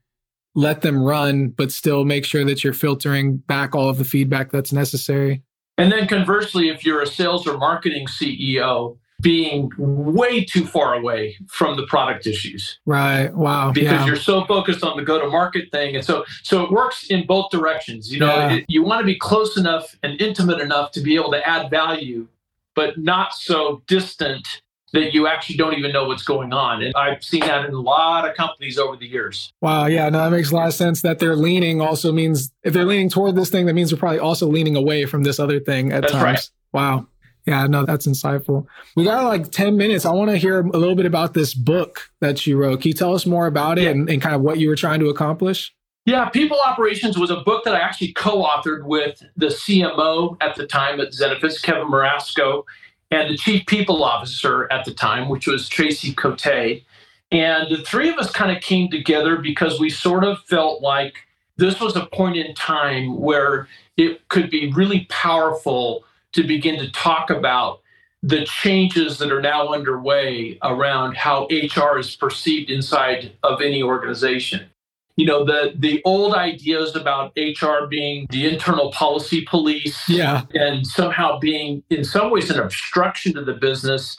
[0.55, 4.51] let them run, but still make sure that you're filtering back all of the feedback
[4.51, 5.43] that's necessary.
[5.77, 11.37] And then conversely, if you're a sales or marketing CEO, being way too far away
[11.47, 12.79] from the product issues.
[12.85, 13.33] Right.
[13.33, 13.71] Wow.
[13.71, 14.05] Because yeah.
[14.05, 15.95] you're so focused on the go to market thing.
[15.95, 18.11] And so so it works in both directions.
[18.13, 18.53] You know, yeah.
[18.53, 21.69] it, you want to be close enough and intimate enough to be able to add
[21.71, 22.27] value,
[22.75, 24.47] but not so distant
[24.93, 26.81] that you actually don't even know what's going on.
[26.81, 29.51] And I've seen that in a lot of companies over the years.
[29.61, 29.87] Wow.
[29.87, 30.07] Yeah.
[30.09, 33.09] No, that makes a lot of sense that they're leaning also means if they're leaning
[33.09, 36.01] toward this thing, that means they're probably also leaning away from this other thing at
[36.01, 36.23] That's times.
[36.23, 36.49] Right.
[36.71, 37.07] Wow.
[37.47, 38.67] Yeah, no, that's insightful.
[38.97, 40.05] We got like 10 minutes.
[40.05, 42.81] I want to hear a little bit about this book that you wrote.
[42.81, 43.91] Can you tell us more about it yeah.
[43.91, 45.73] and, and kind of what you were trying to accomplish?
[46.05, 50.55] Yeah, People Operations was a book that I actually co authored with the CMO at
[50.55, 52.63] the time at Zenefits, Kevin Marasco,
[53.11, 56.83] and the Chief People Officer at the time, which was Tracy Cote.
[57.31, 61.15] And the three of us kind of came together because we sort of felt like
[61.55, 66.91] this was a point in time where it could be really powerful to begin to
[66.91, 67.81] talk about
[68.23, 74.65] the changes that are now underway around how HR is perceived inside of any organization.
[75.15, 80.43] You know, the the old ideas about HR being the internal policy police yeah.
[80.53, 84.17] and somehow being in some ways an obstruction to the business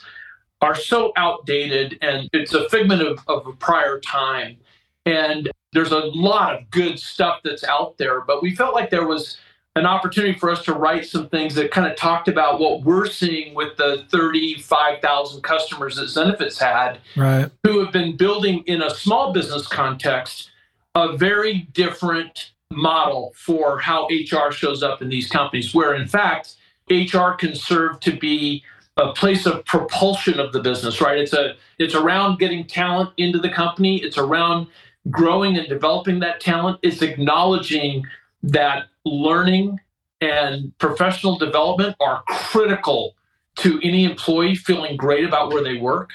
[0.61, 4.57] are so outdated and it's a figment of, of a prior time.
[5.05, 9.07] And there's a lot of good stuff that's out there, but we felt like there
[9.07, 9.37] was
[9.75, 13.07] an opportunity for us to write some things that kind of talked about what we're
[13.07, 17.49] seeing with the 35,000 customers that Zenefits had, right.
[17.63, 20.51] who have been building in a small business context
[20.95, 26.55] a very different model for how HR shows up in these companies, where in fact,
[26.89, 28.63] HR can serve to be
[28.97, 31.17] a place of propulsion of the business, right?
[31.17, 33.97] It's a it's around getting talent into the company.
[33.97, 34.67] It's around
[35.09, 36.79] growing and developing that talent.
[36.81, 38.03] It's acknowledging
[38.43, 39.79] that learning
[40.21, 43.15] and professional development are critical
[43.57, 46.09] to any employee feeling great about where they work.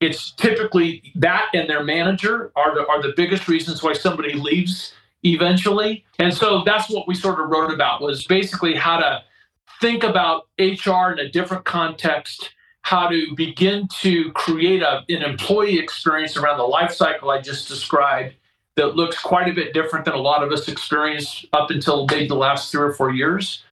[0.00, 4.92] It's typically that and their manager are the, are the biggest reasons why somebody leaves
[5.22, 6.04] eventually.
[6.18, 9.22] And so that's what we sort of wrote about was basically how to
[9.80, 12.50] think about HR in a different context,
[12.82, 17.68] how to begin to create a, an employee experience around the life cycle I just
[17.68, 18.34] described
[18.76, 22.26] that looks quite a bit different than a lot of us experienced up until maybe
[22.26, 23.64] the last three or four years.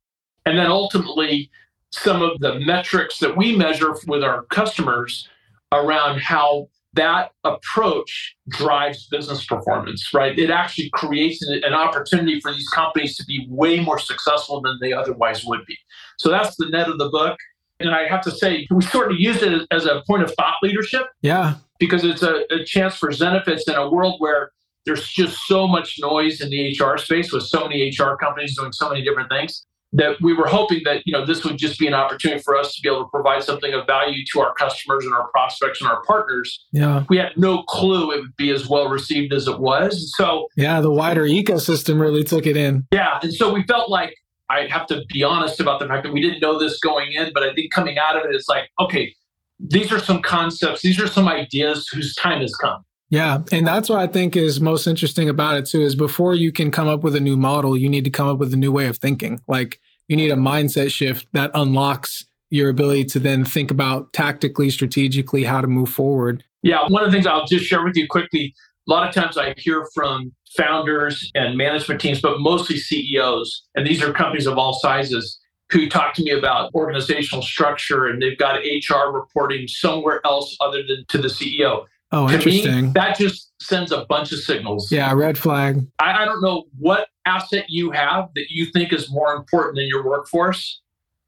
[0.46, 1.50] And then ultimately,
[1.90, 5.28] some of the metrics that we measure with our customers
[5.72, 10.36] around how that approach drives business performance, right?
[10.38, 14.92] It actually creates an opportunity for these companies to be way more successful than they
[14.92, 15.78] otherwise would be.
[16.18, 17.38] So that's the net of the book.
[17.78, 20.56] And I have to say, we sort of use it as a point of thought
[20.62, 21.06] leadership.
[21.22, 21.54] Yeah.
[21.78, 24.50] Because it's a, a chance for Zenefits in a world where
[24.86, 28.72] there's just so much noise in the HR space with so many HR companies doing
[28.72, 31.86] so many different things that we were hoping that you know this would just be
[31.86, 35.04] an opportunity for us to be able to provide something of value to our customers
[35.04, 36.66] and our prospects and our partners.
[36.72, 37.04] Yeah.
[37.08, 40.12] We had no clue it would be as well received as it was.
[40.16, 42.86] So yeah, the wider ecosystem really took it in.
[42.92, 43.18] Yeah.
[43.22, 44.14] And so we felt like
[44.48, 47.32] I have to be honest about the fact that we didn't know this going in,
[47.32, 49.14] but I think coming out of it, it's like, okay,
[49.60, 52.84] these are some concepts, these are some ideas whose time has come.
[53.10, 53.42] Yeah.
[53.50, 56.70] And that's what I think is most interesting about it too, is before you can
[56.70, 58.86] come up with a new model, you need to come up with a new way
[58.86, 59.40] of thinking.
[59.48, 64.70] Like you need a mindset shift that unlocks your ability to then think about tactically,
[64.70, 66.44] strategically how to move forward.
[66.62, 66.86] Yeah.
[66.88, 68.54] One of the things I'll just share with you quickly.
[68.88, 73.86] A lot of times I hear from founders and management teams, but mostly CEOs, and
[73.86, 75.38] these are companies of all sizes
[75.70, 80.82] who talk to me about organizational structure and they've got HR reporting somewhere else other
[80.82, 81.84] than to the CEO.
[82.12, 82.86] Oh, to interesting.
[82.86, 84.90] Me, that just sends a bunch of signals.
[84.90, 85.86] Yeah, red flag.
[86.00, 89.86] I, I, don't know what asset you have that you think is more important than
[89.86, 90.80] your workforce,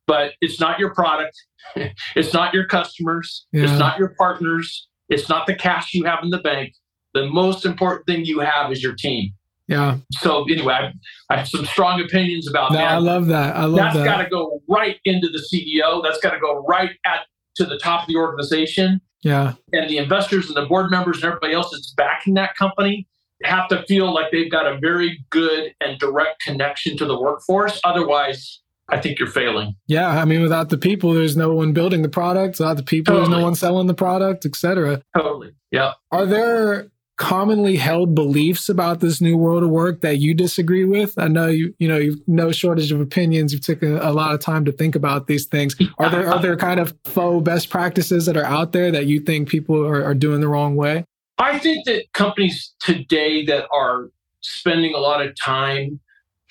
[0.09, 1.37] but it's not your product.
[2.16, 3.47] it's not your customers.
[3.53, 3.64] Yeah.
[3.64, 4.88] It's not your partners.
[5.09, 6.75] It's not the cash you have in the bank.
[7.14, 9.33] The most important thing you have is your team.
[9.68, 9.99] Yeah.
[10.12, 10.92] So anyway, I,
[11.33, 12.92] I have some strong opinions about no, that.
[12.92, 13.55] I love that.
[13.55, 14.05] I love that's that.
[14.05, 16.03] That's got to go right into the CEO.
[16.03, 17.21] That's got to go right at
[17.57, 19.01] to the top of the organization.
[19.22, 19.54] Yeah.
[19.72, 23.06] And the investors and the board members and everybody else that's backing that company
[23.44, 27.80] have to feel like they've got a very good and direct connection to the workforce.
[27.85, 29.74] Otherwise, I think you're failing.
[29.87, 32.58] Yeah, I mean, without the people, there's no one building the product.
[32.58, 33.30] Without the people, totally.
[33.30, 35.02] there's no one selling the product, etc.
[35.16, 35.52] Totally.
[35.70, 35.92] Yeah.
[36.11, 36.90] Are there
[37.22, 41.14] commonly held beliefs about this new world of work that you disagree with?
[41.16, 43.52] I know you, you know, you've no shortage of opinions.
[43.52, 45.76] You've taken a lot of time to think about these things.
[45.98, 49.20] Are there are there kind of faux best practices that are out there that you
[49.20, 51.04] think people are, are doing the wrong way?
[51.38, 56.00] I think that companies today that are spending a lot of time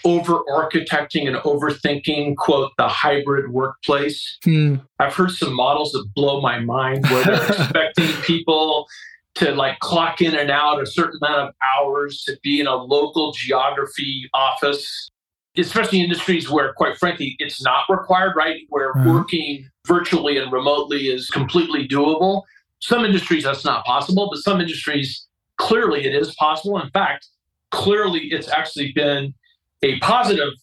[0.05, 4.37] over architecting and overthinking, quote, the hybrid workplace.
[4.43, 4.77] Hmm.
[4.99, 8.87] I've heard some models that blow my mind where they're expecting people
[9.35, 12.75] to like clock in and out a certain amount of hours to be in a
[12.75, 15.09] local geography office
[15.57, 18.61] especially industries where quite frankly it's not required right?
[18.69, 19.09] Where mm-hmm.
[19.09, 22.43] working virtually and remotely is completely doable.
[22.79, 26.79] Some industries that's not possible but some industries clearly it is possible.
[26.79, 27.27] In fact
[27.71, 29.33] clearly it's actually been
[29.81, 30.53] a positive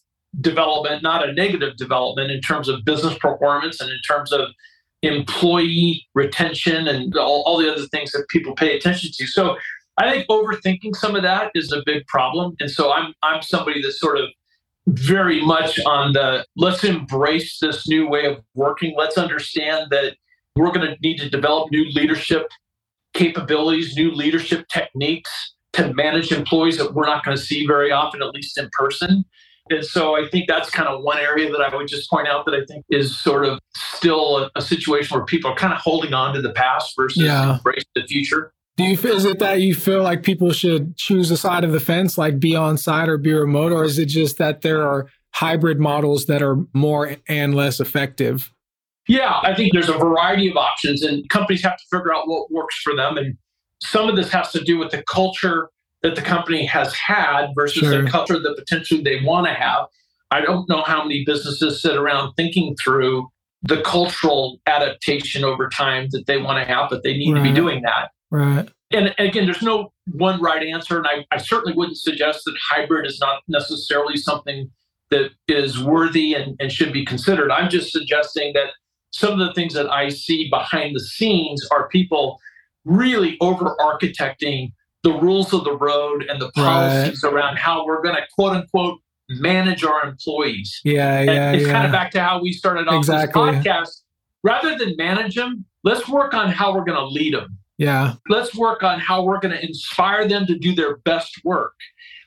[0.40, 4.48] development not a negative development in terms of business performance and in terms of
[5.02, 9.26] employee retention and all, all the other things that people pay attention to.
[9.26, 9.56] So
[9.96, 12.54] I think overthinking some of that is a big problem.
[12.60, 14.28] And so I'm I'm somebody that's sort of
[14.86, 18.94] very much on the let's embrace this new way of working.
[18.96, 20.16] Let's understand that
[20.56, 22.48] we're going to need to develop new leadership
[23.14, 28.22] capabilities, new leadership techniques to manage employees that we're not going to see very often,
[28.22, 29.24] at least in person.
[29.70, 32.44] And so I think that's kind of one area that I would just point out
[32.46, 35.80] that I think is sort of still a, a situation where people are kind of
[35.80, 37.56] holding on to the past versus yeah.
[37.56, 38.52] embrace the future.
[38.76, 41.72] Do you feel, is it that you feel like people should choose a side of
[41.72, 44.86] the fence, like be on site or be remote, or is it just that there
[44.88, 48.52] are hybrid models that are more and less effective?
[49.08, 52.52] Yeah, I think there's a variety of options, and companies have to figure out what
[52.52, 53.16] works for them.
[53.16, 53.36] And
[53.82, 55.70] some of this has to do with the culture
[56.02, 58.02] that the company has had versus sure.
[58.02, 59.86] the culture that potentially they want to have.
[60.30, 63.28] I don't know how many businesses sit around thinking through
[63.62, 67.42] the cultural adaptation over time that they want to have, but they need right.
[67.42, 68.10] to be doing that.
[68.30, 68.68] Right.
[68.90, 70.98] And again, there's no one right answer.
[70.98, 74.70] And I, I certainly wouldn't suggest that hybrid is not necessarily something
[75.10, 77.50] that is worthy and, and should be considered.
[77.50, 78.68] I'm just suggesting that
[79.12, 82.38] some of the things that I see behind the scenes are people
[82.84, 87.32] really over architecting the rules of the road and the policies right.
[87.32, 90.80] around how we're going to quote unquote manage our employees.
[90.84, 91.52] Yeah, and yeah.
[91.52, 91.72] It's yeah.
[91.72, 93.52] kind of back to how we started off exactly.
[93.52, 94.02] this podcast.
[94.42, 97.58] Rather than manage them, let's work on how we're going to lead them.
[97.76, 98.14] Yeah.
[98.28, 101.74] Let's work on how we're going to inspire them to do their best work.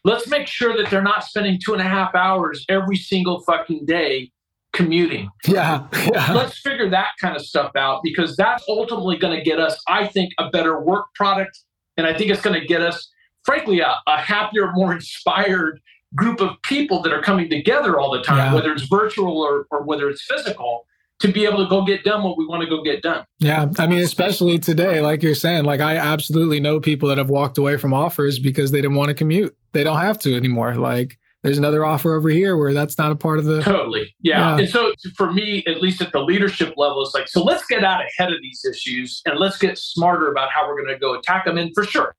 [0.04, 3.86] Let's make sure that they're not spending two and a half hours every single fucking
[3.86, 4.32] day
[4.74, 5.30] commuting.
[5.48, 5.88] Yeah.
[6.12, 6.34] yeah.
[6.34, 10.08] Let's figure that kind of stuff out because that's ultimately going to get us, I
[10.08, 11.60] think, a better work product
[11.98, 13.10] and I think it's going to get us,
[13.44, 15.80] frankly, a, a, happier, more inspired
[16.16, 18.54] group of people that are coming together all the time, yeah.
[18.54, 20.86] whether it's virtual or, or whether it's physical
[21.20, 23.24] to be able to go get done what we want to go get done.
[23.40, 23.68] Yeah.
[23.78, 27.58] I mean, especially today, like you're saying, like I absolutely know people that have walked
[27.58, 29.56] away from offers because they didn't want to commute.
[29.72, 30.76] They don't have to anymore.
[30.76, 34.56] Like there's another offer over here where that's not a part of the totally yeah.
[34.56, 34.60] yeah.
[34.60, 37.84] and so for me at least at the leadership level it's like so let's get
[37.84, 41.14] out ahead of these issues and let's get smarter about how we're going to go
[41.14, 42.16] attack them and for sure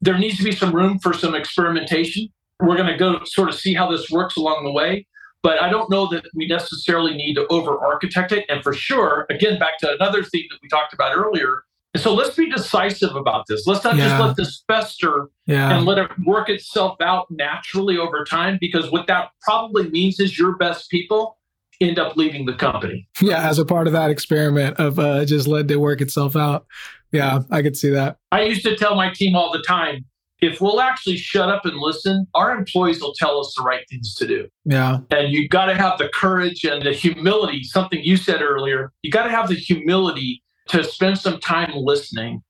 [0.00, 2.28] there needs to be some room for some experimentation
[2.60, 5.06] we're going to go sort of see how this works along the way
[5.42, 8.44] but I don't know that we necessarily need to over architect it.
[8.48, 11.62] And for sure, again, back to another theme that we talked about earlier.
[11.96, 13.66] So let's be decisive about this.
[13.66, 14.08] Let's not yeah.
[14.08, 15.76] just let this fester yeah.
[15.76, 20.38] and let it work itself out naturally over time, because what that probably means is
[20.38, 21.38] your best people
[21.80, 23.08] end up leaving the company.
[23.22, 26.66] Yeah, as a part of that experiment of uh, just let it work itself out.
[27.10, 28.18] Yeah, I could see that.
[28.32, 30.04] I used to tell my team all the time
[30.40, 34.14] if we'll actually shut up and listen, our employees will tell us the right things
[34.16, 34.46] to do.
[34.64, 34.98] Yeah.
[35.10, 38.92] And you got to have the courage and the humility, something you said earlier.
[39.02, 42.42] You got to have the humility to spend some time listening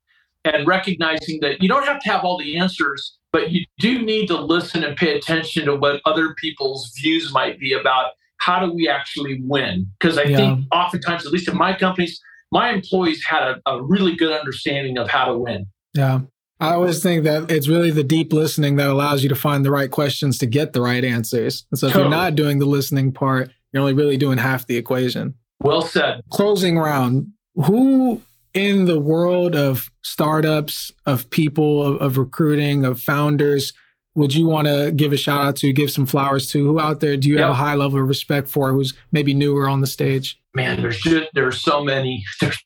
[0.45, 4.27] and recognizing that you don't have to have all the answers, but you do need
[4.29, 8.73] to listen and pay attention to what other people's views might be about how do
[8.73, 9.87] we actually win?
[9.99, 10.37] Because I yeah.
[10.37, 12.21] think oftentimes, at least in my companies,
[12.53, 15.67] my employees had a, a really good understanding of how to win.
[15.95, 16.21] Yeah.
[16.61, 19.71] I always think that it's really the deep listening that allows you to find the
[19.71, 21.67] right questions to get the right answers.
[21.71, 22.11] And so if totally.
[22.11, 25.35] you're not doing the listening part, you're only really doing half the equation.
[25.61, 26.23] Well said.
[26.31, 27.29] Closing round.
[27.67, 28.23] Who
[28.55, 33.73] in the world of startups, of people, of, of recruiting, of founders,
[34.15, 36.65] would you want to give a shout out to, give some flowers to?
[36.65, 37.45] Who out there do you yep.
[37.45, 40.41] have a high level of respect for who's maybe newer on the stage?
[40.55, 42.25] Man, there's just, there's so many.
[42.41, 42.59] There's,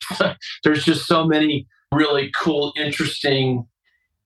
[0.65, 3.67] there's just so many really cool, interesting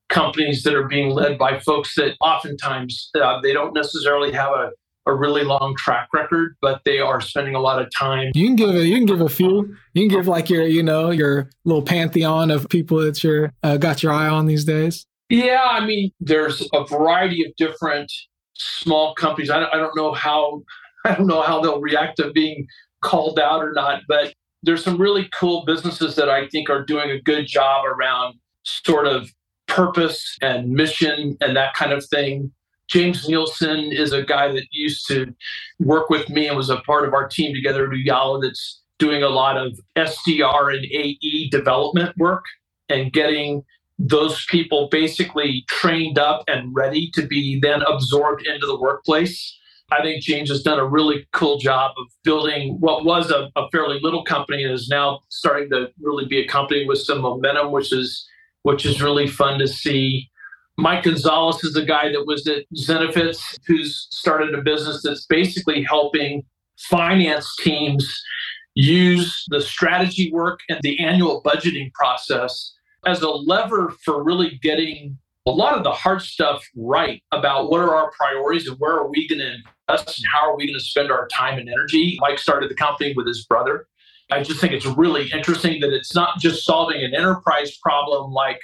[0.08, 4.70] companies that are being led by folks that oftentimes uh, they don't necessarily have a,
[5.06, 8.32] a really long track record, but they are spending a lot of time.
[8.34, 9.74] You can give a, you can give a few.
[9.94, 13.76] You can give like your you know your little pantheon of people that you're uh,
[13.76, 15.06] got your eye on these days.
[15.28, 18.12] Yeah, I mean, there's a variety of different
[18.54, 19.50] small companies.
[19.50, 20.62] I don't, I don't know how
[21.04, 22.66] I don't know how they'll react to being
[23.02, 27.10] called out or not, but there's some really cool businesses that I think are doing
[27.10, 28.34] a good job around
[28.64, 29.30] sort of
[29.68, 32.52] purpose and mission and that kind of thing.
[32.88, 35.34] James Nielsen is a guy that used to
[35.80, 39.22] work with me and was a part of our team together at Ooyala that's doing
[39.22, 42.44] a lot of SDR and AE development work
[42.88, 43.64] and getting
[43.98, 49.58] those people basically trained up and ready to be then absorbed into the workplace.
[49.90, 53.70] I think James has done a really cool job of building what was a, a
[53.70, 57.70] fairly little company and is now starting to really be a company with some momentum,
[57.70, 58.26] which is
[58.62, 60.28] which is really fun to see.
[60.78, 65.82] Mike Gonzalez is a guy that was at Zenefits, who's started a business that's basically
[65.82, 66.44] helping
[66.76, 68.22] finance teams
[68.74, 72.74] use the strategy work and the annual budgeting process
[73.06, 75.16] as a lever for really getting
[75.46, 79.08] a lot of the hard stuff right about what are our priorities and where are
[79.08, 79.54] we going to
[79.88, 82.18] invest and how are we going to spend our time and energy.
[82.20, 83.86] Mike started the company with his brother.
[84.30, 88.60] I just think it's really interesting that it's not just solving an enterprise problem like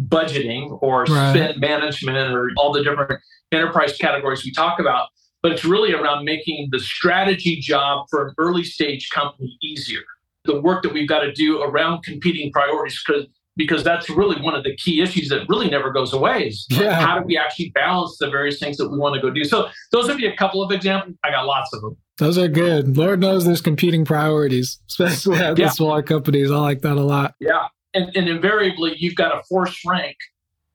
[0.00, 1.30] budgeting or right.
[1.30, 3.20] spend management or all the different
[3.52, 5.08] enterprise categories we talk about,
[5.42, 10.02] but it's really around making the strategy job for an early stage company easier.
[10.44, 13.26] The work that we've got to do around competing priorities, because
[13.56, 16.98] because that's really one of the key issues that really never goes away is yeah.
[16.98, 19.68] how do we actually balance the various things that we want to go do so
[19.90, 22.96] those would be a couple of examples i got lots of them those are good
[22.96, 25.66] lord knows there's competing priorities especially at yeah.
[25.66, 29.42] the smaller companies i like that a lot yeah and, and invariably you've got to
[29.44, 30.16] force rank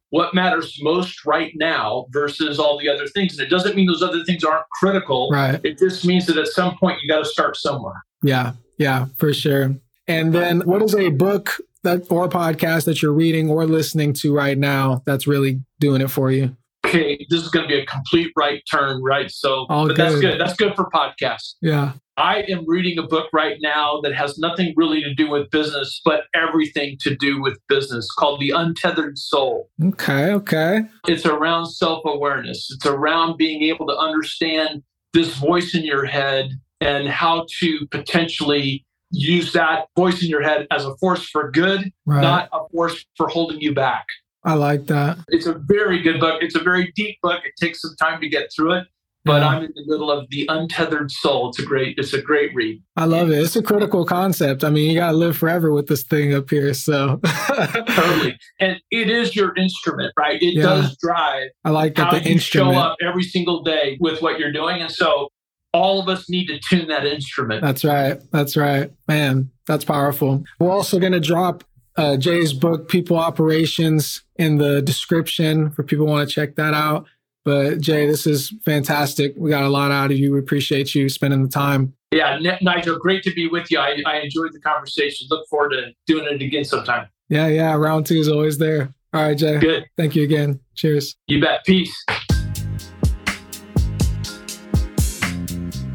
[0.09, 4.03] what matters most right now versus all the other things and it doesn't mean those
[4.03, 7.25] other things aren't critical right it just means that at some point you got to
[7.25, 9.75] start somewhere yeah yeah for sure
[10.07, 14.33] and then what is a book that or podcast that you're reading or listening to
[14.33, 16.55] right now that's really doing it for you?
[16.85, 19.29] Okay, this is going to be a complete right turn, right?
[19.29, 19.97] So, All but good.
[19.97, 20.39] that's good.
[20.39, 21.55] That's good for podcasts.
[21.61, 21.93] Yeah.
[22.17, 26.01] I am reading a book right now that has nothing really to do with business,
[26.03, 29.69] but everything to do with business called The Untethered Soul.
[29.83, 30.81] Okay, okay.
[31.07, 34.81] It's around self awareness, it's around being able to understand
[35.13, 36.49] this voice in your head
[36.81, 41.91] and how to potentially use that voice in your head as a force for good,
[42.05, 42.21] right.
[42.21, 44.05] not a force for holding you back.
[44.43, 45.17] I like that.
[45.27, 46.41] It's a very good book.
[46.41, 47.41] It's a very deep book.
[47.45, 48.87] It takes some time to get through it,
[49.27, 49.47] but yeah.
[49.47, 51.49] I'm in the middle of the untethered soul.
[51.49, 52.81] It's a great, it's a great read.
[52.95, 53.39] I love it.
[53.39, 54.63] It's a critical concept.
[54.63, 56.73] I mean, you got to live forever with this thing up here.
[56.73, 57.19] So
[57.89, 60.41] totally, and it is your instrument, right?
[60.41, 60.63] It yeah.
[60.63, 61.49] does drive.
[61.63, 62.05] I like that.
[62.05, 62.75] How the you instrument.
[62.75, 65.29] show up every single day with what you're doing, and so
[65.73, 67.61] all of us need to tune that instrument.
[67.61, 68.19] That's right.
[68.31, 68.91] That's right.
[69.07, 70.43] Man, that's powerful.
[70.59, 71.63] We're also going to drop
[71.97, 76.73] uh, Jay's book, People Operations, in the description for people who want to check that
[76.73, 77.07] out.
[77.47, 79.33] But Jay, this is fantastic.
[79.37, 80.33] We got a lot out of you.
[80.33, 81.93] We appreciate you spending the time.
[82.11, 83.79] Yeah, Nigel, great to be with you.
[83.79, 85.29] I, I enjoyed the conversation.
[85.29, 87.07] Look forward to doing it again sometime.
[87.29, 87.73] Yeah, yeah.
[87.75, 88.93] Round two is always there.
[89.13, 89.59] All right, Jay.
[89.59, 89.85] Good.
[89.95, 90.59] Thank you again.
[90.75, 91.15] Cheers.
[91.27, 91.63] You bet.
[91.65, 91.95] Peace.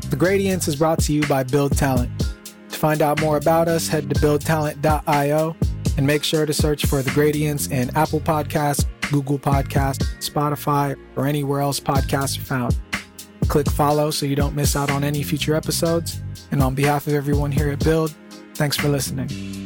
[0.08, 2.10] The Gradience is brought to you by Build Talent.
[2.70, 5.54] To find out more about us, head to buildtalent.io
[5.98, 11.26] and make sure to search for The Gradience in Apple Podcasts, Google Podcast, Spotify, or
[11.26, 12.76] anywhere else podcasts are found.
[13.48, 16.20] Click follow so you don't miss out on any future episodes.
[16.50, 18.14] And on behalf of everyone here at Build,
[18.54, 19.61] thanks for listening.